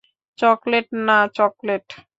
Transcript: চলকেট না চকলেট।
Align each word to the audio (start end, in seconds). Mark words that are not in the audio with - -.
চলকেট 0.39 0.85
না 1.07 1.17
চকলেট। 1.35 1.85